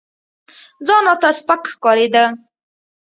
ځان 0.87 1.03
راته 1.09 1.29
سپك 1.39 1.61
ښكارېده. 1.71 2.25